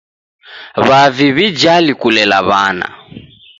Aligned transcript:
W'avi 0.87 1.27
w'ijali 1.35 1.91
kulela 2.01 2.37
w'ana. 2.47 2.87